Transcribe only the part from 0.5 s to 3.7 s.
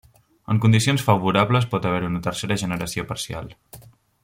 En condicions favorables pot haver-hi una tercera generació parcial.